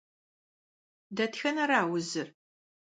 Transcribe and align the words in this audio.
Дэтхэнэра 1.15 1.79
узыр? 1.93 2.27